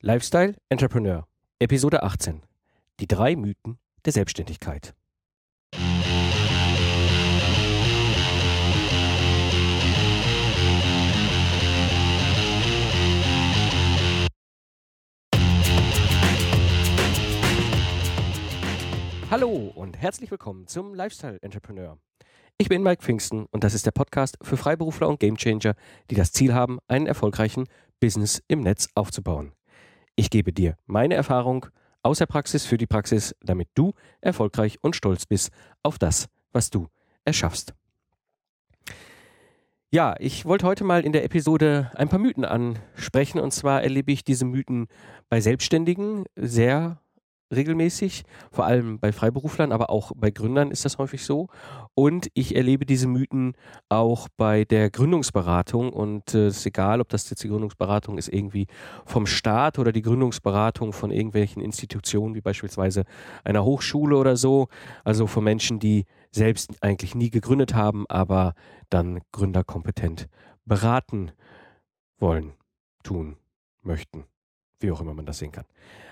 [0.00, 1.26] Lifestyle Entrepreneur,
[1.58, 2.42] Episode 18.
[3.00, 4.94] Die drei Mythen der Selbstständigkeit.
[19.28, 21.98] Hallo und herzlich willkommen zum Lifestyle Entrepreneur.
[22.56, 25.74] Ich bin Mike Pfingsten und das ist der Podcast für Freiberufler und Gamechanger,
[26.08, 27.64] die das Ziel haben, einen erfolgreichen
[27.98, 29.57] Business im Netz aufzubauen.
[30.18, 31.66] Ich gebe dir meine Erfahrung
[32.02, 35.52] aus der Praxis für die Praxis, damit du erfolgreich und stolz bist
[35.84, 36.88] auf das, was du
[37.24, 37.72] erschaffst.
[39.92, 43.38] Ja, ich wollte heute mal in der Episode ein paar Mythen ansprechen.
[43.38, 44.88] Und zwar erlebe ich diese Mythen
[45.28, 47.00] bei Selbstständigen sehr
[47.54, 51.48] regelmäßig, vor allem bei Freiberuflern, aber auch bei Gründern ist das häufig so.
[51.94, 53.54] Und ich erlebe diese Mythen
[53.88, 55.92] auch bei der Gründungsberatung.
[55.92, 58.66] Und äh, es äh, ist egal, ob das jetzt die Gründungsberatung ist irgendwie
[59.06, 63.04] vom Staat oder die Gründungsberatung von irgendwelchen Institutionen, wie beispielsweise
[63.44, 64.68] einer Hochschule oder so.
[65.04, 68.54] Also von Menschen, die selbst eigentlich nie gegründet haben, aber
[68.90, 70.28] dann gründerkompetent
[70.64, 71.32] beraten
[72.18, 72.52] wollen,
[73.02, 73.36] tun,
[73.82, 74.24] möchten.
[74.80, 75.64] Wie auch immer man das sehen kann.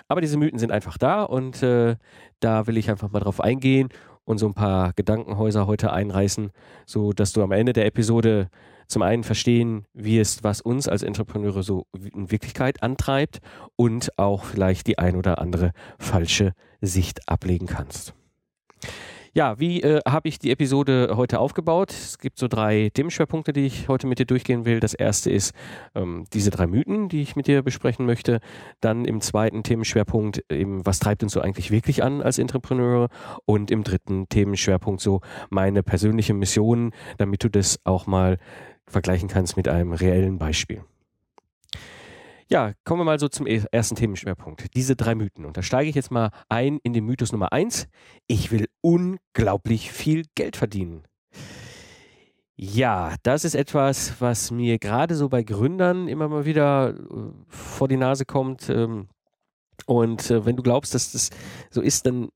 [0.08, 1.96] Aber diese Mythen sind einfach da und äh,
[2.40, 3.88] da will ich einfach mal drauf eingehen
[4.24, 6.50] und so ein paar Gedankenhäuser heute einreißen,
[6.84, 8.48] so dass du am Ende der Episode
[8.88, 13.40] zum einen verstehen wirst, was uns als Entrepreneure so in Wirklichkeit antreibt
[13.74, 18.14] und auch vielleicht die ein oder andere falsche Sicht ablegen kannst.
[19.37, 21.91] Ja, wie äh, habe ich die Episode heute aufgebaut?
[21.91, 24.81] Es gibt so drei Themenschwerpunkte, die ich heute mit dir durchgehen will.
[24.81, 25.53] Das erste ist
[25.95, 28.41] ähm, diese drei Mythen, die ich mit dir besprechen möchte.
[28.81, 33.11] Dann im zweiten Themenschwerpunkt eben, was treibt uns so eigentlich wirklich an als Entrepreneure?
[33.45, 35.20] Und im dritten Themenschwerpunkt so
[35.51, 38.39] meine persönliche Mission, damit du das auch mal
[38.87, 40.83] vergleichen kannst mit einem reellen Beispiel.
[42.48, 44.75] Ja, kommen wir mal so zum ersten Themenschwerpunkt.
[44.77, 45.44] Diese drei Mythen.
[45.44, 47.89] Und da steige ich jetzt mal ein in den Mythos Nummer eins.
[48.28, 51.02] Ich will unglaublich viel Geld verdienen.
[52.55, 57.89] Ja, das ist etwas, was mir gerade so bei Gründern immer mal wieder äh, vor
[57.89, 58.70] die Nase kommt.
[58.70, 59.08] Ähm,
[59.84, 61.30] und äh, wenn du glaubst, dass das
[61.70, 62.28] so ist, dann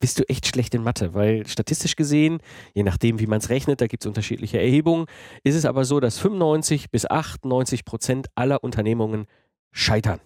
[0.00, 2.38] bist du echt schlecht in Mathe, weil statistisch gesehen,
[2.74, 5.04] je nachdem, wie man es rechnet, da gibt es unterschiedliche Erhebungen,
[5.44, 9.26] ist es aber so, dass 95 bis 98 Prozent aller Unternehmungen
[9.72, 10.20] Scheitern.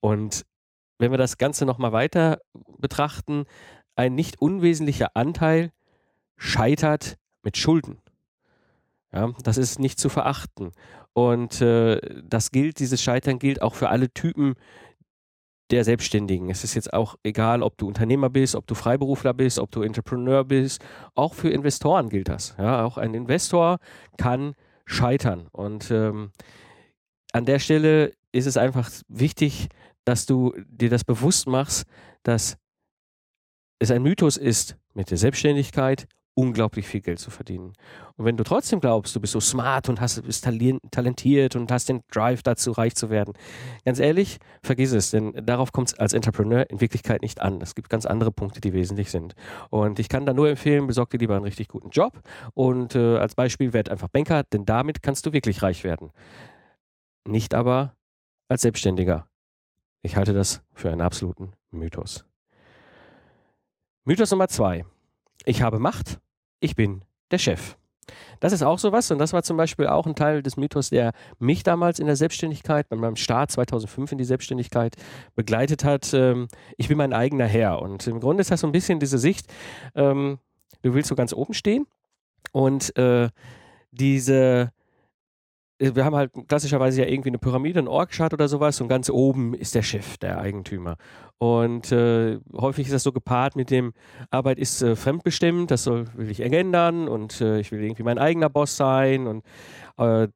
[0.00, 0.44] Und
[0.98, 2.40] wenn wir das Ganze nochmal weiter
[2.78, 3.44] betrachten,
[3.96, 5.72] ein nicht unwesentlicher Anteil
[6.36, 7.98] scheitert mit Schulden.
[9.12, 10.72] Ja, das ist nicht zu verachten.
[11.12, 14.54] Und äh, das gilt, dieses Scheitern gilt auch für alle Typen
[15.70, 16.50] der Selbstständigen.
[16.50, 19.82] Es ist jetzt auch egal, ob du Unternehmer bist, ob du Freiberufler bist, ob du
[19.82, 20.84] Entrepreneur bist.
[21.14, 22.54] Auch für Investoren gilt das.
[22.58, 23.78] Ja, auch ein Investor
[24.16, 25.48] kann scheitern.
[25.52, 26.30] Und ähm,
[27.32, 29.68] an der Stelle ist es einfach wichtig,
[30.04, 31.84] dass du dir das bewusst machst,
[32.22, 32.56] dass
[33.78, 37.72] es ein Mythos ist, mit der Selbstständigkeit unglaublich viel Geld zu verdienen.
[38.16, 41.88] Und wenn du trotzdem glaubst, du bist so smart und hast, bist talentiert und hast
[41.88, 43.34] den Drive dazu, reich zu werden,
[43.84, 47.60] ganz ehrlich, vergiss es, denn darauf kommt es als Entrepreneur in Wirklichkeit nicht an.
[47.60, 49.34] Es gibt ganz andere Punkte, die wesentlich sind.
[49.70, 52.20] Und ich kann da nur empfehlen, besorg dir lieber einen richtig guten Job
[52.54, 56.10] und äh, als Beispiel werd einfach Banker, denn damit kannst du wirklich reich werden.
[57.28, 57.94] Nicht aber
[58.50, 59.26] als Selbstständiger.
[60.02, 62.24] Ich halte das für einen absoluten Mythos.
[64.04, 64.84] Mythos Nummer zwei.
[65.44, 66.18] Ich habe Macht,
[66.58, 67.76] ich bin der Chef.
[68.40, 71.12] Das ist auch sowas und das war zum Beispiel auch ein Teil des Mythos, der
[71.38, 74.96] mich damals in der Selbstständigkeit, bei meinem Start 2005 in die Selbstständigkeit
[75.36, 76.12] begleitet hat.
[76.12, 79.18] Ähm, ich bin mein eigener Herr und im Grunde ist das so ein bisschen diese
[79.18, 79.46] Sicht,
[79.94, 80.40] ähm,
[80.82, 81.86] du willst so ganz oben stehen
[82.50, 83.28] und äh,
[83.92, 84.72] diese
[85.80, 89.54] wir haben halt klassischerweise ja irgendwie eine Pyramide, ein Org-Chart oder sowas und ganz oben
[89.54, 90.96] ist der Chef, der Eigentümer.
[91.38, 93.94] Und äh, häufig ist das so gepaart mit dem
[94.30, 98.18] Arbeit ist äh, fremdbestimmt, das soll, will ich ändern und äh, ich will irgendwie mein
[98.18, 99.42] eigener Boss sein und äh,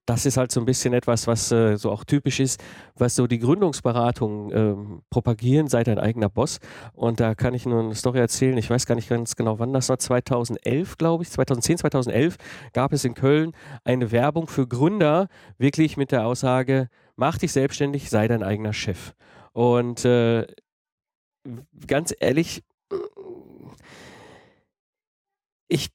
[0.07, 2.63] das ist halt so ein bisschen etwas, was äh, so auch typisch ist,
[2.97, 6.61] was so die Gründungsberatung ähm, propagieren, sei dein eigener Boss.
[6.93, 8.59] Und da kann ich nur eine Story erzählen.
[8.59, 9.99] Ich weiß gar nicht ganz genau, wann das war.
[9.99, 12.37] 2011, glaube ich, 2010, 2011
[12.75, 13.53] gab es in Köln
[13.85, 19.15] eine Werbung für Gründer, wirklich mit der Aussage, mach dich selbstständig, sei dein eigener Chef.
[19.53, 20.47] Und äh,
[21.87, 22.63] ganz ehrlich,
[25.69, 25.89] ich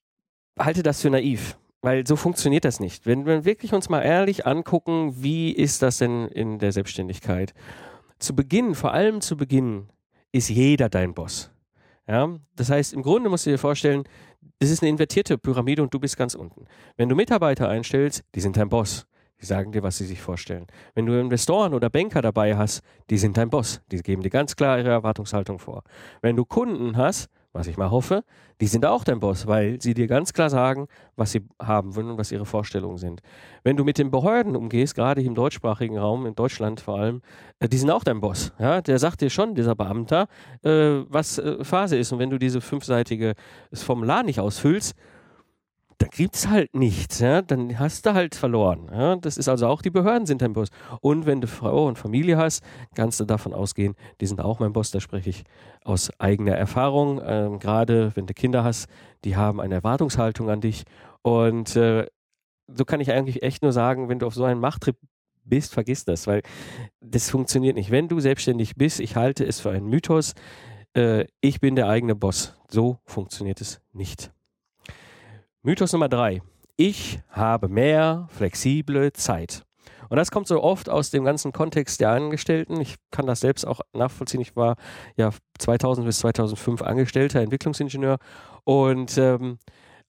[0.58, 1.58] halte das für naiv.
[1.82, 3.06] Weil so funktioniert das nicht.
[3.06, 7.54] Wenn wir wirklich uns mal ehrlich angucken, wie ist das denn in der Selbstständigkeit?
[8.20, 9.88] Zu Beginn, vor allem zu Beginn,
[10.32, 11.52] ist jeder dein Boss.
[12.08, 12.30] Ja?
[12.56, 14.04] Das heißt, im Grunde musst du dir vorstellen,
[14.60, 16.66] das ist eine invertierte Pyramide und du bist ganz unten.
[16.98, 19.08] Wenn du Mitarbeiter einstellst, die sind dein Boss.
[19.42, 20.68] Die sagen dir, was sie sich vorstellen.
[20.96, 23.82] Wenn du Investoren oder Banker dabei hast, die sind dein Boss.
[23.90, 25.84] Die geben dir ganz klar ihre Erwartungshaltung vor.
[26.22, 28.24] Wenn du Kunden hast, was ich mal hoffe,
[28.62, 32.12] die sind auch dein Boss, weil sie dir ganz klar sagen, was sie haben wollen
[32.12, 33.22] und was ihre Vorstellungen sind.
[33.64, 37.22] Wenn du mit den Behörden umgehst, gerade im deutschsprachigen Raum, in Deutschland vor allem,
[37.60, 38.54] äh, die sind auch dein Boss.
[38.60, 38.82] Ja?
[38.82, 40.28] Der sagt dir schon, dieser Beamter,
[40.64, 42.12] äh, was äh, Phase ist.
[42.12, 43.34] Und wenn du diese fünfseitige
[43.74, 44.96] Formular nicht ausfüllst,
[46.00, 47.42] dann gibt es halt nichts, ja?
[47.42, 48.90] dann hast du halt verloren.
[48.92, 49.18] Ja?
[49.18, 50.70] Das ist also auch, die Behörden sind dein Boss.
[51.02, 52.64] Und wenn du Frau und Familie hast,
[52.96, 55.44] kannst du davon ausgehen, die sind auch mein Boss, da spreche ich
[55.84, 57.22] aus eigener Erfahrung.
[57.24, 58.88] Ähm, Gerade wenn du Kinder hast,
[59.26, 60.84] die haben eine Erwartungshaltung an dich.
[61.22, 62.08] Und äh,
[62.68, 64.96] so kann ich eigentlich echt nur sagen, wenn du auf so einem Machttrip
[65.44, 66.44] bist, vergiss das, weil
[67.02, 67.92] das funktioniert nicht.
[67.92, 70.34] Wenn du selbstständig bist, ich halte es für einen Mythos,
[70.96, 72.56] äh, ich bin der eigene Boss.
[72.70, 74.32] So funktioniert es nicht.
[75.62, 76.42] Mythos Nummer drei.
[76.78, 79.66] Ich habe mehr flexible Zeit.
[80.08, 82.80] Und das kommt so oft aus dem ganzen Kontext der Angestellten.
[82.80, 84.40] Ich kann das selbst auch nachvollziehen.
[84.40, 84.78] Ich war
[85.18, 88.20] ja 2000 bis 2005 Angestellter Entwicklungsingenieur
[88.64, 89.60] und ähm,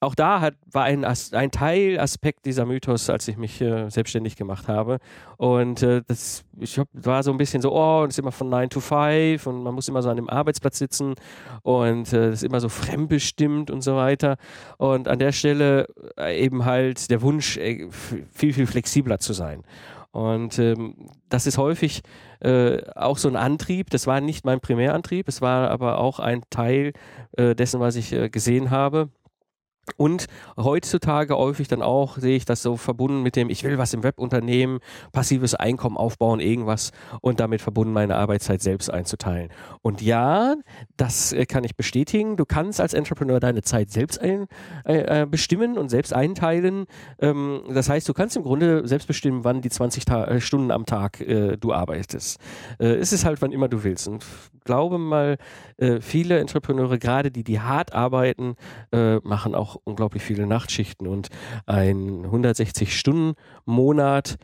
[0.00, 4.67] auch da hat, war ein, ein Teilaspekt dieser Mythos, als ich mich äh, selbstständig gemacht
[4.67, 4.99] habe.
[5.37, 8.49] Und äh, das ich hab, war so ein bisschen so, oh, das ist immer von
[8.49, 11.14] 9 to 5 und man muss immer so an dem Arbeitsplatz sitzen
[11.62, 14.37] und äh, ist immer so fremdbestimmt und so weiter.
[14.79, 15.87] Und an der Stelle
[16.17, 19.64] äh, eben halt der Wunsch, äh, viel, viel flexibler zu sein.
[20.12, 20.94] Und ähm,
[21.29, 22.02] das ist häufig
[22.41, 23.91] äh, auch so ein Antrieb.
[23.91, 26.94] Das war nicht mein Primärantrieb, es war aber auch ein Teil
[27.37, 29.11] äh, dessen, was ich äh, gesehen habe.
[29.96, 30.26] Und
[30.56, 34.02] heutzutage häufig dann auch sehe ich das so verbunden mit dem, ich will was im
[34.02, 34.81] Web unternehmen,
[35.12, 39.50] passives Einkommen aufbauen, irgendwas und damit verbunden meine Arbeitszeit selbst einzuteilen.
[39.82, 40.56] Und ja,
[40.96, 42.37] das äh, kann ich bestätigen.
[42.37, 44.46] Du kannst als Entrepreneur deine Zeit selbst ein,
[44.84, 46.87] äh, äh bestimmen und selbst einteilen.
[47.19, 50.70] Ähm, das heißt, du kannst im Grunde selbst bestimmen, wann die 20 Ta äh, Stunden
[50.70, 52.38] am Tag äh, du arbeitest.
[52.78, 54.08] Äh, es ist halt, wann immer du willst.
[54.08, 54.25] Und
[54.64, 55.37] glaube mal,
[56.00, 58.56] viele Entrepreneure, gerade die, die hart arbeiten,
[58.92, 61.29] machen auch unglaublich viele Nachtschichten und
[61.67, 64.38] ein 160-Stunden-Monat,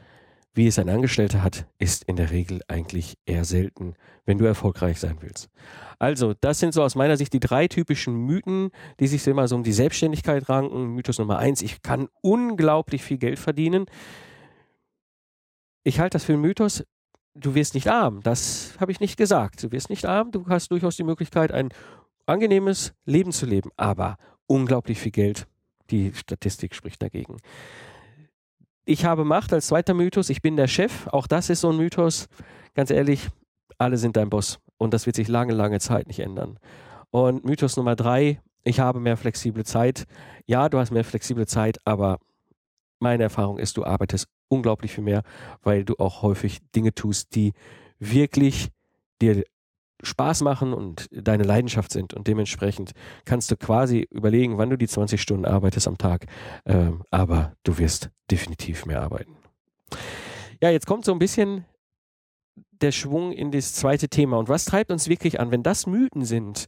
[0.56, 3.94] wie es ein Angestellter hat, ist in der Regel eigentlich eher selten,
[4.24, 5.50] wenn du erfolgreich sein willst.
[5.98, 9.56] Also, das sind so aus meiner Sicht die drei typischen Mythen, die sich immer so
[9.56, 10.94] um die Selbstständigkeit ranken.
[10.94, 13.84] Mythos Nummer eins, ich kann unglaublich viel Geld verdienen.
[15.84, 16.84] Ich halte das für einen Mythos.
[17.34, 18.22] Du wirst nicht arm.
[18.22, 19.62] Das habe ich nicht gesagt.
[19.62, 20.32] Du wirst nicht arm.
[20.32, 21.68] Du hast durchaus die Möglichkeit, ein
[22.24, 23.70] angenehmes Leben zu leben.
[23.76, 25.46] Aber unglaublich viel Geld.
[25.90, 27.36] Die Statistik spricht dagegen.
[28.84, 30.30] Ich habe Macht als zweiter Mythos.
[30.30, 31.06] Ich bin der Chef.
[31.08, 32.28] Auch das ist so ein Mythos.
[32.74, 33.28] Ganz ehrlich,
[33.78, 34.58] alle sind dein Boss.
[34.78, 36.58] Und das wird sich lange, lange Zeit nicht ändern.
[37.10, 38.40] Und Mythos Nummer drei.
[38.62, 40.04] Ich habe mehr flexible Zeit.
[40.46, 42.18] Ja, du hast mehr flexible Zeit, aber
[42.98, 45.22] meine Erfahrung ist, du arbeitest unglaublich viel mehr,
[45.62, 47.52] weil du auch häufig Dinge tust, die
[47.98, 48.70] wirklich
[49.20, 49.44] dir
[50.02, 52.14] Spaß machen und deine Leidenschaft sind.
[52.14, 52.92] Und dementsprechend
[53.24, 56.26] kannst du quasi überlegen, wann du die 20 Stunden arbeitest am Tag.
[56.64, 59.36] Ähm, aber du wirst definitiv mehr arbeiten.
[60.62, 61.64] Ja, jetzt kommt so ein bisschen
[62.80, 64.38] der Schwung in das zweite Thema.
[64.38, 65.50] Und was treibt uns wirklich an?
[65.50, 66.66] Wenn das Mythen sind,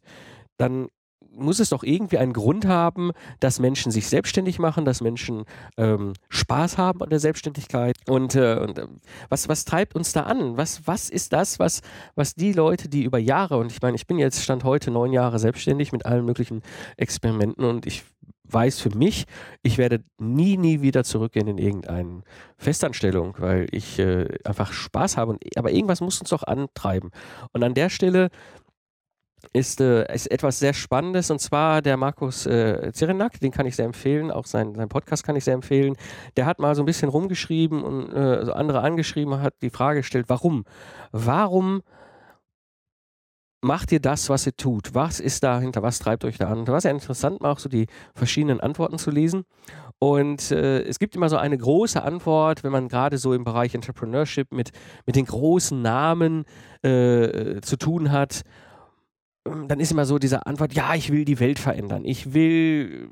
[0.56, 0.88] dann
[1.34, 5.44] muss es doch irgendwie einen Grund haben, dass Menschen sich selbstständig machen, dass Menschen
[5.76, 7.96] ähm, Spaß haben an der Selbstständigkeit.
[8.06, 8.86] Und, äh, und äh,
[9.28, 10.56] was, was treibt uns da an?
[10.56, 11.82] Was, was ist das, was,
[12.14, 15.12] was die Leute, die über Jahre, und ich meine, ich bin jetzt Stand heute neun
[15.12, 16.62] Jahre selbstständig mit allen möglichen
[16.97, 18.04] Experimenten und ich
[18.50, 19.26] weiß für mich,
[19.62, 22.23] ich werde nie, nie wieder zurückgehen in irgendeine
[22.56, 25.32] Festanstellung, weil ich äh, einfach Spaß habe.
[25.32, 27.11] Und, aber irgendwas muss uns doch antreiben.
[27.52, 28.30] Und an der Stelle
[29.52, 33.76] ist, äh, ist etwas sehr Spannendes und zwar der Markus äh, Zirenak, den kann ich
[33.76, 35.97] sehr empfehlen, auch sein, sein Podcast kann ich sehr empfehlen.
[36.37, 40.00] Der hat mal so ein bisschen rumgeschrieben und äh, so andere angeschrieben, hat die Frage
[40.00, 40.64] gestellt, warum?
[41.12, 41.83] Warum
[43.61, 44.95] macht ihr das, was ihr tut?
[44.95, 45.83] Was ist dahinter?
[45.83, 46.64] Was treibt euch da an?
[46.64, 49.45] Da war sehr interessant, mal auch so die verschiedenen Antworten zu lesen.
[49.99, 53.75] Und äh, es gibt immer so eine große Antwort, wenn man gerade so im Bereich
[53.75, 54.71] Entrepreneurship mit,
[55.07, 56.45] mit den großen Namen
[56.83, 58.42] äh, zu tun hat
[59.69, 62.05] dann ist immer so diese Antwort, ja, ich will die Welt verändern.
[62.05, 63.11] Ich will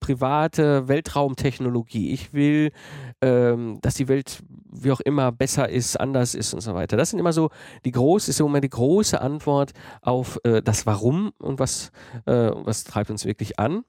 [0.00, 2.12] private Weltraumtechnologie.
[2.12, 2.72] Ich will,
[3.20, 6.96] ähm, dass die Welt wie auch immer besser ist, anders ist und so weiter.
[6.96, 7.50] Das sind immer so
[7.84, 11.90] die große, ist immer die große Antwort auf äh, das Warum und was,
[12.26, 13.84] äh, was treibt uns wirklich an.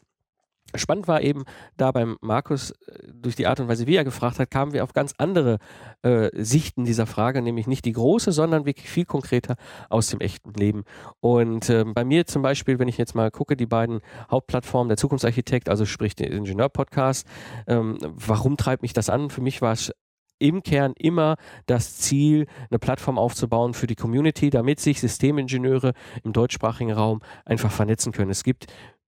[0.76, 1.44] Spannend war eben
[1.78, 2.76] da beim Markus, äh,
[3.14, 5.58] durch die Art und Weise, wie er gefragt hat, kamen wir auf ganz andere
[6.02, 9.56] äh, Sichten dieser Frage, nämlich nicht die große, sondern wirklich viel konkreter
[9.90, 10.84] aus dem echten Leben.
[11.20, 14.98] Und äh, bei mir zum Beispiel, wenn ich jetzt mal gucke, die beiden Hauptplattformen, der
[14.98, 17.28] Zukunftsarchitekt, also sprich der Ingenieur-Podcast,
[17.68, 19.30] ähm, warum treibt mich das an?
[19.30, 19.92] Für mich war es
[20.40, 21.36] im Kern immer
[21.66, 27.72] das Ziel, eine Plattform aufzubauen für die Community, damit sich Systemingenieure im deutschsprachigen Raum einfach
[27.72, 28.32] vernetzen können.
[28.32, 28.68] Es gibt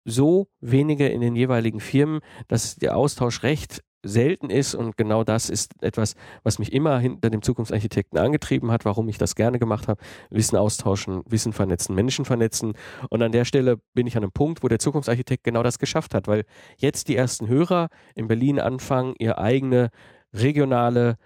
[0.09, 5.49] so wenige in den jeweiligen Firmen, dass der Austausch recht selten ist und genau das
[5.49, 9.87] ist etwas, was mich immer hinter dem Zukunftsarchitekten angetrieben hat, warum ich das gerne gemacht
[9.87, 10.01] habe.
[10.29, 12.73] Wissen austauschen, Wissen vernetzen, Menschen vernetzen
[13.09, 16.13] und an der Stelle bin ich an einem Punkt, wo der Zukunftsarchitekt genau das geschafft
[16.13, 16.45] hat, weil
[16.77, 19.89] jetzt die ersten Hörer in Berlin anfangen, ihre eigene
[20.33, 21.17] regionale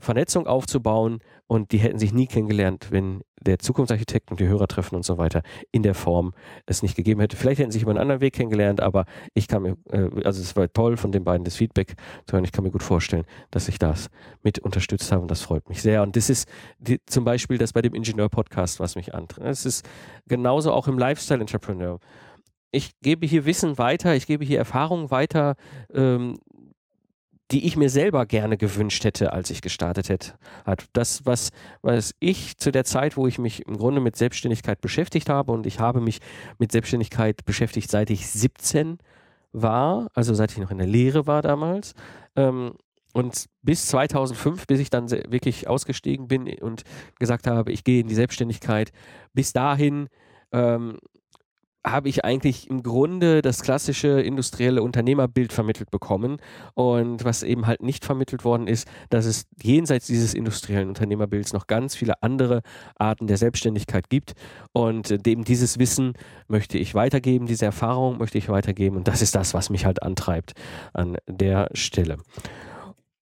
[0.00, 4.94] Vernetzung aufzubauen und die hätten sich nie kennengelernt, wenn der Zukunftsarchitekt und die Hörer treffen
[4.94, 5.42] und so weiter
[5.72, 6.32] in der Form
[6.66, 7.36] es nicht gegeben hätte.
[7.36, 9.04] Vielleicht hätten sie sich über einen anderen Weg kennengelernt, aber
[9.34, 11.94] ich kann mir, äh, also es war toll von den beiden das Feedback
[12.26, 12.44] zu hören.
[12.44, 14.10] Ich kann mir gut vorstellen, dass ich das
[14.42, 16.02] mit unterstützt habe und das freut mich sehr.
[16.02, 19.48] Und das ist die, zum Beispiel das bei dem Ingenieur-Podcast, was mich antreibt.
[19.48, 19.88] Es ist
[20.26, 21.98] genauso auch im Lifestyle-Entrepreneur.
[22.72, 25.56] Ich gebe hier Wissen weiter, ich gebe hier Erfahrungen weiter,
[25.92, 26.38] ähm,
[27.50, 30.34] die ich mir selber gerne gewünscht hätte, als ich gestartet hätte.
[30.92, 31.50] Das, was,
[31.82, 35.66] was ich zu der Zeit, wo ich mich im Grunde mit Selbstständigkeit beschäftigt habe, und
[35.66, 36.20] ich habe mich
[36.58, 38.98] mit Selbstständigkeit beschäftigt, seit ich 17
[39.52, 41.94] war, also seit ich noch in der Lehre war damals.
[42.36, 42.74] Ähm,
[43.12, 46.84] und bis 2005, bis ich dann wirklich ausgestiegen bin und
[47.18, 48.92] gesagt habe, ich gehe in die Selbstständigkeit,
[49.32, 50.08] bis dahin
[50.52, 50.98] ähm,
[51.84, 56.36] habe ich eigentlich im Grunde das klassische industrielle Unternehmerbild vermittelt bekommen.
[56.74, 61.66] Und was eben halt nicht vermittelt worden ist, dass es jenseits dieses industriellen Unternehmerbilds noch
[61.66, 62.62] ganz viele andere
[62.98, 64.34] Arten der Selbstständigkeit gibt.
[64.72, 66.12] Und dem dieses Wissen
[66.48, 68.96] möchte ich weitergeben, diese Erfahrung möchte ich weitergeben.
[68.96, 70.52] Und das ist das, was mich halt antreibt
[70.92, 72.18] an der Stelle.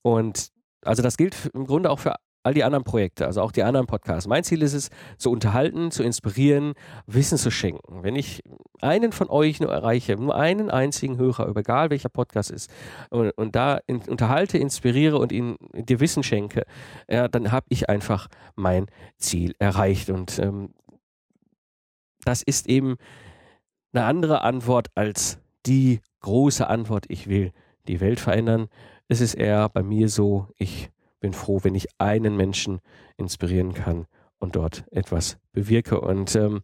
[0.02, 0.48] Und
[0.84, 2.14] also das gilt im Grunde auch für
[2.48, 4.26] all die anderen Projekte, also auch die anderen Podcasts.
[4.26, 4.88] Mein Ziel ist es,
[5.18, 6.72] zu unterhalten, zu inspirieren,
[7.06, 8.02] Wissen zu schenken.
[8.02, 8.42] Wenn ich
[8.80, 12.70] einen von euch nur erreiche, nur einen einzigen Hörer, egal welcher Podcast ist,
[13.10, 16.64] und, und da in, unterhalte, inspiriere und ihn dir Wissen schenke,
[17.06, 18.86] ja, dann habe ich einfach mein
[19.18, 20.08] Ziel erreicht.
[20.08, 20.70] Und ähm,
[22.24, 22.96] das ist eben
[23.92, 27.52] eine andere Antwort als die große Antwort, ich will
[27.88, 28.68] die Welt verändern.
[29.06, 30.90] Es ist eher bei mir so, ich
[31.20, 32.80] bin froh, wenn ich einen Menschen
[33.16, 34.06] inspirieren kann
[34.38, 36.00] und dort etwas bewirke.
[36.00, 36.62] Und ähm,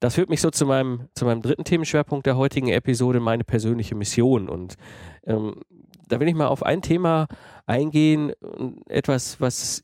[0.00, 3.94] das führt mich so zu meinem, zu meinem dritten Themenschwerpunkt der heutigen Episode, meine persönliche
[3.94, 4.48] Mission.
[4.48, 4.76] Und
[5.24, 5.62] ähm,
[6.08, 7.26] da will ich mal auf ein Thema
[7.66, 8.32] eingehen,
[8.88, 9.82] etwas, was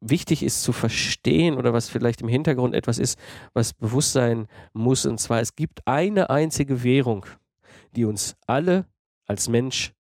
[0.00, 3.18] wichtig ist zu verstehen oder was vielleicht im Hintergrund etwas ist,
[3.52, 5.06] was bewusst sein muss.
[5.06, 7.26] Und zwar, es gibt eine einzige Währung,
[7.96, 8.86] die uns alle
[9.26, 9.92] als Mensch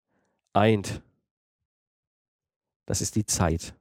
[0.53, 1.01] eint.
[2.87, 3.75] Das ist die Zeit.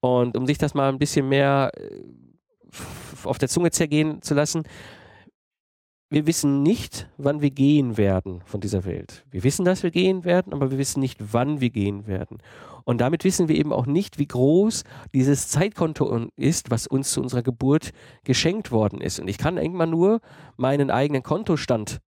[0.00, 2.04] Und um sich das mal ein bisschen mehr äh,
[3.24, 4.62] auf der Zunge zergehen zu lassen,
[6.10, 9.26] wir wissen nicht, wann wir gehen werden von dieser Welt.
[9.30, 12.38] Wir wissen, dass wir gehen werden, aber wir wissen nicht, wann wir gehen werden.
[12.84, 17.20] Und damit wissen wir eben auch nicht, wie groß dieses Zeitkonto ist, was uns zu
[17.20, 17.90] unserer Geburt
[18.24, 19.20] geschenkt worden ist.
[19.20, 20.20] Und ich kann irgendwann nur
[20.56, 21.98] meinen eigenen Kontostand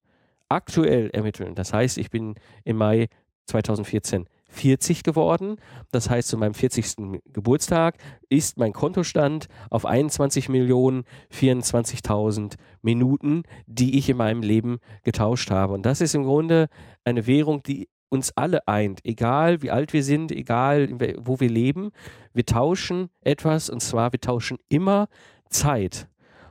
[0.49, 1.53] aktuell ermitteln.
[1.53, 2.33] Das heißt, ich bin
[2.63, 3.07] im Mai
[3.45, 5.57] 2014 40 geworden.
[5.91, 7.21] Das heißt, zu meinem 40.
[7.33, 7.95] Geburtstag
[8.29, 15.71] ist mein Kontostand auf 21.024.000 Minuten, die ich in meinem Leben getauscht habe.
[15.73, 16.67] Und das ist im Grunde
[17.03, 21.91] eine Währung, die uns alle eint, egal wie alt wir sind, egal wo wir leben.
[22.33, 25.07] Wir tauschen etwas und zwar wir tauschen immer
[25.49, 26.09] Zeit.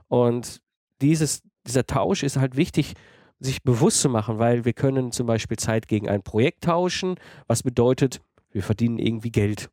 [0.09, 0.63] Und
[1.03, 2.95] dieses, dieser Tausch ist halt wichtig
[3.41, 7.17] sich bewusst zu machen, weil wir können zum Beispiel Zeit gegen ein Projekt tauschen,
[7.47, 8.21] was bedeutet,
[8.53, 9.71] wir verdienen irgendwie Geld.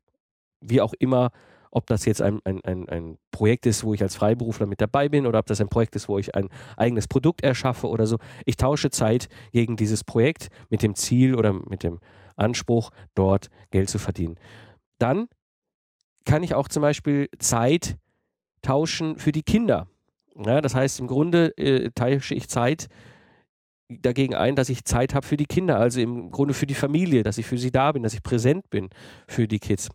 [0.61, 1.31] Wie auch immer,
[1.69, 5.09] ob das jetzt ein, ein, ein, ein Projekt ist, wo ich als Freiberufler mit dabei
[5.09, 8.17] bin oder ob das ein Projekt ist, wo ich ein eigenes Produkt erschaffe oder so.
[8.45, 11.99] Ich tausche Zeit gegen dieses Projekt mit dem Ziel oder mit dem
[12.35, 14.39] Anspruch, dort Geld zu verdienen.
[14.97, 15.27] Dann
[16.25, 17.97] kann ich auch zum Beispiel Zeit
[18.61, 19.87] tauschen für die Kinder.
[20.35, 22.87] Ja, das heißt, im Grunde äh, tausche ich Zeit
[23.89, 27.23] dagegen ein, dass ich Zeit habe für die Kinder, also im Grunde für die Familie,
[27.23, 28.89] dass ich für sie da bin, dass ich präsent bin
[29.27, 29.89] für die Kids.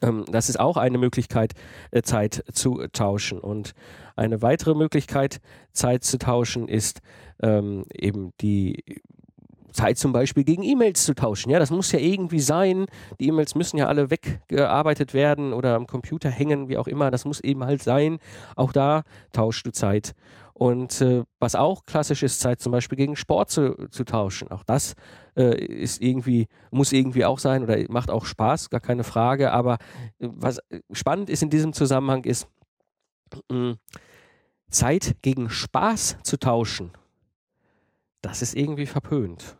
[0.00, 1.52] Ähm, das ist auch eine Möglichkeit,
[1.90, 3.38] äh, Zeit zu tauschen.
[3.38, 3.72] Und
[4.16, 5.40] eine weitere Möglichkeit,
[5.72, 7.00] Zeit zu tauschen, ist
[7.42, 9.00] ähm, eben die
[9.72, 11.50] Zeit zum Beispiel gegen E-Mails zu tauschen.
[11.50, 12.86] Ja, das muss ja irgendwie sein.
[13.18, 17.10] Die E-Mails müssen ja alle weggearbeitet werden oder am Computer hängen, wie auch immer.
[17.10, 18.18] Das muss eben halt sein.
[18.54, 20.14] Auch da tauschst du Zeit.
[20.62, 24.48] Und äh, was auch klassisch ist, Zeit zum Beispiel gegen Sport zu, zu tauschen.
[24.52, 24.94] Auch das
[25.36, 29.50] äh, ist irgendwie, muss irgendwie auch sein oder macht auch Spaß, gar keine Frage.
[29.50, 29.78] Aber
[30.20, 30.60] äh, was
[30.92, 32.46] spannend ist in diesem Zusammenhang ist,
[33.50, 33.74] mh,
[34.70, 36.92] Zeit gegen Spaß zu tauschen.
[38.20, 39.56] Das ist irgendwie verpönt.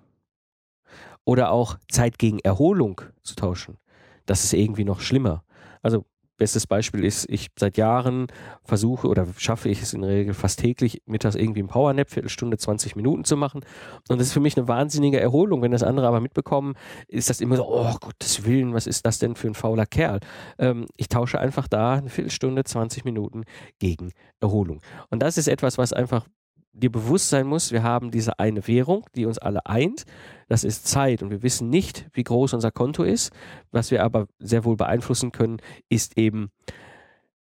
[1.24, 3.76] Oder auch Zeit gegen Erholung zu tauschen.
[4.24, 5.42] Das ist irgendwie noch schlimmer.
[5.82, 6.06] Also
[6.36, 8.26] Bestes Beispiel ist, ich seit Jahren
[8.64, 12.58] versuche oder schaffe ich es in der Regel fast täglich, mittags irgendwie ein Powernap, Viertelstunde,
[12.58, 13.64] 20 Minuten zu machen.
[14.08, 15.62] Und das ist für mich eine wahnsinnige Erholung.
[15.62, 16.74] Wenn das andere aber mitbekommen,
[17.08, 20.20] ist das immer so, oh Gottes Willen, was ist das denn für ein fauler Kerl?
[20.58, 23.44] Ähm, ich tausche einfach da eine Viertelstunde, 20 Minuten
[23.78, 24.80] gegen Erholung.
[25.10, 26.26] Und das ist etwas, was einfach
[26.72, 30.04] dir bewusst sein muss, wir haben diese eine Währung, die uns alle eint.
[30.48, 33.32] Das ist Zeit und wir wissen nicht, wie groß unser Konto ist.
[33.70, 36.50] Was wir aber sehr wohl beeinflussen können, ist eben,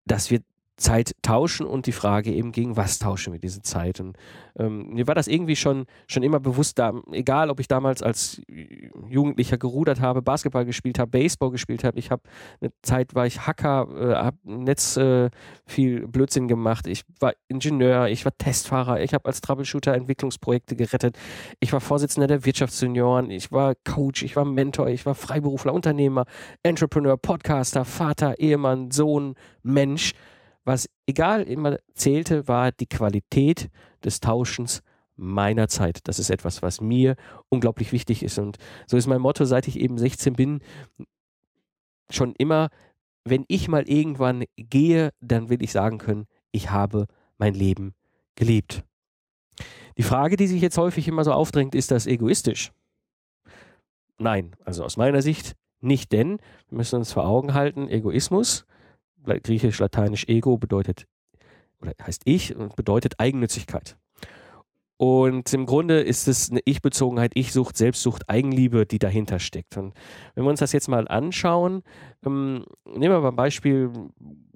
[0.04, 0.40] dass wir
[0.78, 4.00] Zeit tauschen und die Frage eben, gegen was tauschen wir diese Zeit?
[4.00, 4.16] Und
[4.56, 8.40] ähm, mir war das irgendwie schon, schon immer bewusst, da, egal ob ich damals als
[9.08, 12.22] Jugendlicher gerudert habe, Basketball gespielt habe, Baseball gespielt habe, ich habe
[12.60, 15.30] eine Zeit war ich Hacker, äh, habe Netz äh,
[15.66, 21.18] viel Blödsinn gemacht, ich war Ingenieur, ich war Testfahrer, ich habe als Troubleshooter Entwicklungsprojekte gerettet,
[21.58, 26.24] ich war Vorsitzender der Wirtschaftsjunioren, ich war Coach, ich war Mentor, ich war Freiberufler, Unternehmer,
[26.62, 30.14] Entrepreneur, Podcaster, Vater, Ehemann, Sohn, Mensch
[30.68, 33.70] was egal immer zählte, war die Qualität
[34.04, 34.82] des Tauschens
[35.16, 36.00] meiner Zeit.
[36.04, 37.16] Das ist etwas, was mir
[37.48, 38.38] unglaublich wichtig ist.
[38.38, 40.60] Und so ist mein Motto, seit ich eben 16 bin,
[42.10, 42.68] schon immer,
[43.24, 47.06] wenn ich mal irgendwann gehe, dann will ich sagen können, ich habe
[47.38, 47.94] mein Leben
[48.36, 48.84] gelebt.
[49.96, 52.72] Die Frage, die sich jetzt häufig immer so aufdrängt, ist das egoistisch?
[54.18, 58.66] Nein, also aus meiner Sicht nicht, denn wir müssen uns vor Augen halten, Egoismus
[59.24, 61.06] griechisch, lateinisch ego bedeutet,
[61.80, 63.96] oder heißt ich und bedeutet Eigennützigkeit.
[64.98, 69.76] Und im Grunde ist es eine Ich-Bezogenheit, Ich-Sucht, Selbstsucht, Eigenliebe, die dahinter steckt.
[69.76, 69.94] Und
[70.34, 71.82] wenn wir uns das jetzt mal anschauen,
[72.24, 73.90] ähm, nehmen wir mal ein Beispiel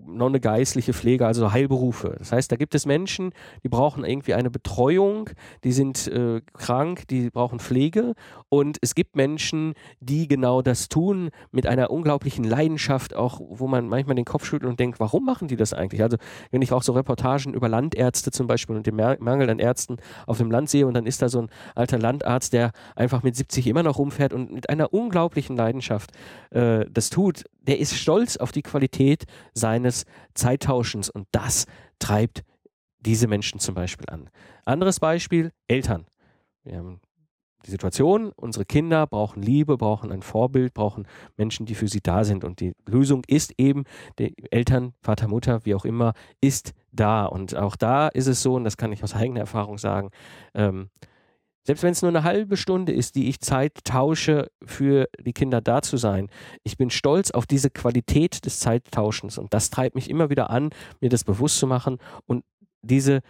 [0.07, 2.17] noch eine geistliche Pflege, also Heilberufe.
[2.19, 5.31] Das heißt, da gibt es Menschen, die brauchen irgendwie eine Betreuung,
[5.65, 8.15] die sind äh, krank, die brauchen Pflege.
[8.49, 13.89] Und es gibt Menschen, die genau das tun mit einer unglaublichen Leidenschaft, auch wo man
[13.89, 16.03] manchmal den Kopf schüttelt und denkt, warum machen die das eigentlich?
[16.03, 16.17] Also
[16.51, 20.39] wenn ich auch so Reportagen über Landärzte zum Beispiel und den Mangel an Ärzten auf
[20.39, 23.67] dem Land sehe und dann ist da so ein alter Landarzt, der einfach mit 70
[23.67, 26.13] immer noch rumfährt und mit einer unglaublichen Leidenschaft
[26.51, 31.67] äh, das tut, der ist stolz auf die Qualität seines Zeittauschens und das
[31.99, 32.43] treibt
[33.01, 34.31] diese Menschen zum Beispiel an.
[34.65, 36.07] Anderes Beispiel, Eltern.
[36.65, 37.01] Wir haben
[37.67, 42.25] die Situation, unsere Kinder brauchen Liebe, brauchen ein Vorbild, brauchen Menschen, die für sie da
[42.25, 42.45] sind.
[42.45, 43.85] Und die Lösung ist eben,
[44.19, 47.25] die Eltern, Vater, Mutter, wie auch immer, ist da.
[47.25, 50.11] Und auch da ist es so, und das kann ich aus eigener Erfahrung sagen,
[50.55, 50.91] ähm,
[51.65, 55.61] selbst wenn es nur eine halbe Stunde ist, die ich Zeit tausche, für die Kinder
[55.61, 56.29] da zu sein.
[56.65, 60.71] Ich bin stolz auf diese Qualität des Zeittauschens und das treibt mich immer wieder an,
[61.01, 62.45] mir das bewusst zu machen und
[62.83, 63.21] diese,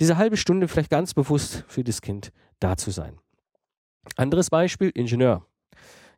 [0.00, 3.18] diese halbe Stunde vielleicht ganz bewusst für das Kind da zu sein.
[4.16, 5.44] Anderes Beispiel, Ingenieur.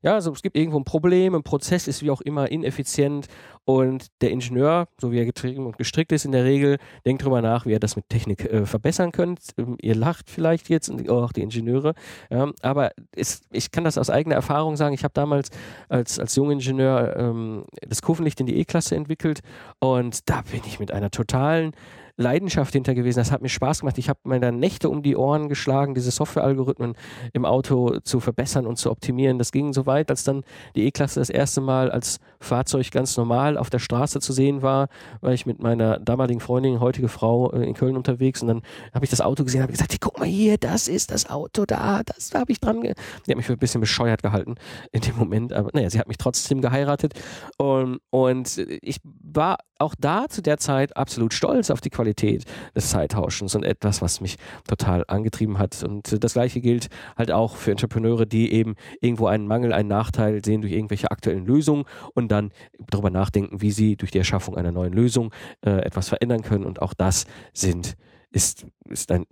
[0.04, 3.26] Ja, also es gibt irgendwo ein Problem, ein Prozess ist wie auch immer ineffizient
[3.64, 7.40] und der Ingenieur, so wie er getrieben und gestrickt ist in der Regel, denkt darüber
[7.40, 9.42] nach, wie er das mit Technik äh, verbessern könnte.
[9.56, 11.94] Ähm, ihr lacht vielleicht jetzt, auch die Ingenieure,
[12.28, 14.94] ja, aber es, ich kann das aus eigener Erfahrung sagen.
[14.94, 15.48] Ich habe damals
[15.88, 19.40] als, als Jungingenieur ähm, das Kufenlicht in die E-Klasse entwickelt
[19.78, 21.72] und da bin ich mit einer totalen
[22.16, 23.18] Leidenschaft hinter gewesen.
[23.18, 23.98] Das hat mir Spaß gemacht.
[23.98, 26.94] Ich habe mir dann Nächte um die Ohren geschlagen, diese Softwarealgorithmen
[27.32, 29.38] im Auto zu verbessern und zu optimieren.
[29.38, 30.44] Das ging so weit, als dann
[30.76, 34.88] die E-Klasse das erste Mal als Fahrzeug ganz normal auf der Straße zu sehen war,
[35.20, 39.04] war ich mit meiner damaligen Freundin, heutige Frau, äh, in Köln unterwegs und dann habe
[39.04, 42.02] ich das Auto gesehen, habe gesagt, hey, guck mal hier, das ist das Auto da,
[42.04, 42.82] das da habe ich dran.
[42.82, 42.90] Die
[43.30, 44.56] hat mich für ein bisschen bescheuert gehalten
[44.92, 47.14] in dem Moment, aber naja, sie hat mich trotzdem geheiratet
[47.56, 52.90] und, und ich war auch da zu der Zeit absolut stolz auf die Qualität des
[52.90, 54.36] Zeittauschens und etwas, was mich
[54.68, 55.82] total angetrieben hat.
[55.82, 60.44] Und das gleiche gilt halt auch für Entrepreneure, die eben irgendwo einen Mangel, einen Nachteil
[60.44, 61.84] sehen durch irgendwelche aktuellen Lösungen
[62.14, 62.52] und dann
[62.90, 65.32] darüber nachdenken, wie sie durch die Erschaffung einer neuen Lösung
[65.64, 66.64] äh, etwas verändern können.
[66.64, 67.96] Und auch das sind
[68.30, 69.26] ist, ist ein,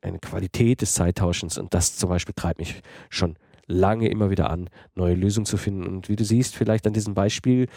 [0.00, 4.68] eine Qualität des Zeittauschens und das zum Beispiel treibt mich schon lange immer wieder an,
[4.94, 5.86] neue Lösungen zu finden.
[5.86, 7.68] Und wie du siehst, vielleicht an diesem Beispiel,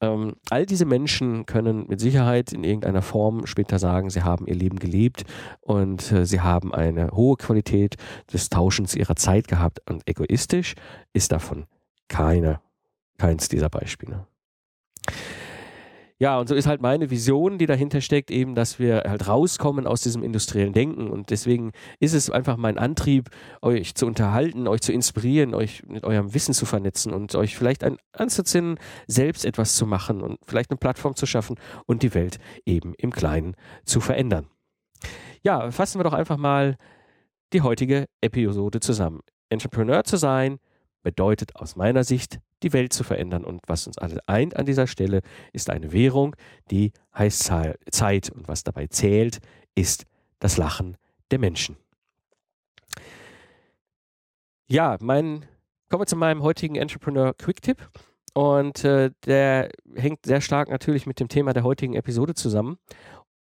[0.00, 4.54] ähm, all diese Menschen können mit Sicherheit in irgendeiner Form später sagen, sie haben ihr
[4.54, 5.24] Leben gelebt
[5.60, 7.96] und äh, sie haben eine hohe Qualität
[8.32, 9.80] des Tauschens ihrer Zeit gehabt.
[9.88, 10.74] Und egoistisch
[11.12, 11.66] ist davon
[12.08, 12.60] keine,
[13.18, 14.26] keins dieser Beispiele.
[16.24, 19.86] Ja, und so ist halt meine Vision, die dahinter steckt, eben, dass wir halt rauskommen
[19.86, 21.10] aus diesem industriellen Denken.
[21.10, 23.28] Und deswegen ist es einfach mein Antrieb,
[23.60, 27.84] euch zu unterhalten, euch zu inspirieren, euch mit eurem Wissen zu vernetzen und euch vielleicht
[27.84, 32.38] ein, anzuziehen, selbst etwas zu machen und vielleicht eine Plattform zu schaffen und die Welt
[32.64, 34.46] eben im Kleinen zu verändern.
[35.42, 36.78] Ja, fassen wir doch einfach mal
[37.52, 39.20] die heutige Episode zusammen.
[39.50, 40.56] Entrepreneur zu sein
[41.02, 43.44] bedeutet aus meiner Sicht, die Welt zu verändern.
[43.44, 45.20] Und was uns alle eint an dieser Stelle,
[45.52, 46.34] ist eine Währung,
[46.70, 47.52] die heißt
[47.90, 48.30] Zeit.
[48.30, 49.38] Und was dabei zählt,
[49.74, 50.06] ist
[50.40, 50.96] das Lachen
[51.30, 51.76] der Menschen.
[54.66, 55.44] Ja, mein,
[55.88, 57.88] kommen wir zu meinem heutigen Entrepreneur Quick Tip.
[58.34, 62.78] Und äh, der hängt sehr stark natürlich mit dem Thema der heutigen Episode zusammen.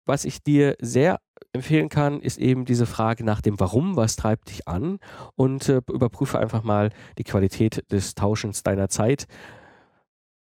[0.09, 1.21] Was ich dir sehr
[1.53, 5.01] empfehlen kann, ist eben diese Frage nach dem Warum, was treibt dich an
[5.37, 9.27] und äh, überprüfe einfach mal die Qualität des Tauschens deiner Zeit.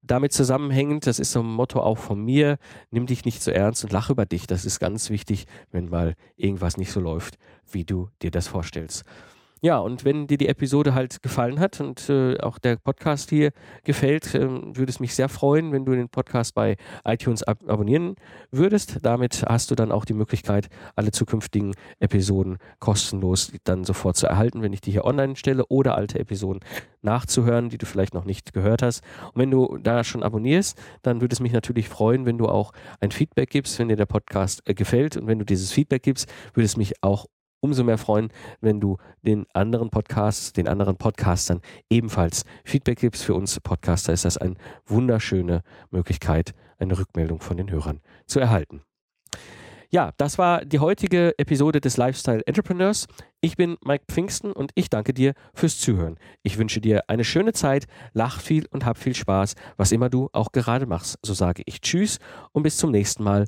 [0.03, 2.59] Damit zusammenhängend, das ist so ein Motto auch von mir,
[2.93, 4.47] nimm dich nicht so ernst und lach über dich.
[4.47, 7.37] Das ist ganz wichtig, wenn mal irgendwas nicht so läuft,
[7.69, 9.05] wie du dir das vorstellst.
[9.63, 13.53] Ja, und wenn dir die Episode halt gefallen hat und äh, auch der Podcast hier
[13.85, 18.15] gefällt, äh, würde es mich sehr freuen, wenn du den Podcast bei iTunes ab abonnieren
[18.51, 19.01] würdest.
[19.03, 24.63] Damit hast du dann auch die Möglichkeit, alle zukünftigen Episoden kostenlos dann sofort zu erhalten,
[24.63, 26.61] wenn ich die hier online stelle oder alte Episoden
[27.03, 29.03] nachzuhören, die du vielleicht noch nicht gehört hast.
[29.35, 32.73] Und wenn du da schon abonnierst, dann würde es mich natürlich freuen, wenn du auch
[33.01, 35.19] ein Feedback gibst, wenn dir der Podcast äh, gefällt.
[35.19, 37.27] Und wenn du dieses Feedback gibst, würde es mich auch
[37.61, 43.25] umso mehr freuen, wenn du den anderen Podcasts, den anderen Podcastern ebenfalls Feedback gibst.
[43.25, 44.55] Für uns Podcaster ist das eine
[44.87, 48.83] wunderschöne Möglichkeit, eine Rückmeldung von den Hörern zu erhalten.
[49.93, 53.09] Ja, das war die heutige Episode des Lifestyle Entrepreneurs.
[53.41, 56.17] Ich bin Mike Pfingsten und ich danke dir fürs Zuhören.
[56.45, 60.29] Ich wünsche dir eine schöne Zeit, lach viel und hab viel Spaß, was immer du
[60.33, 61.19] auch gerade machst.
[61.23, 62.21] So sage ich Tschüss
[62.53, 63.47] und bis zum nächsten Mal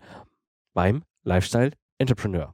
[0.75, 2.53] beim Lifestyle Entrepreneur.